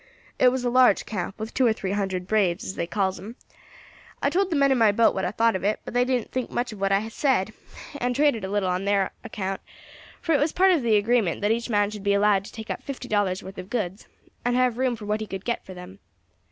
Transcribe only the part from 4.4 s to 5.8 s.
the men in my boat what I thought of it;